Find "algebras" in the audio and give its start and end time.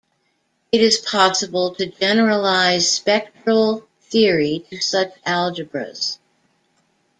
5.27-6.17